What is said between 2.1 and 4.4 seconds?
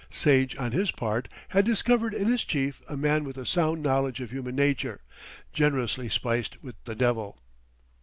in his chief a man with a sound knowledge of